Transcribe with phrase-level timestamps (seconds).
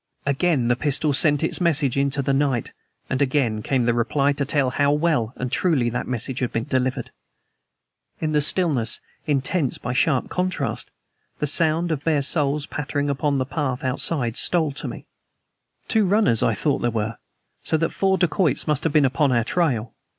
[0.25, 2.73] Again the pistol sent its message into the night,
[3.07, 6.63] and again came the reply to tell how well and truly that message had been
[6.63, 7.11] delivered.
[8.19, 10.89] In the stillness, intense by sharp contrast,
[11.37, 15.05] the sound of bare soles pattering upon the path outside stole to me.
[15.87, 17.17] Two runners, I thought there were,
[17.63, 19.93] so that four dacoits must have been upon our trail.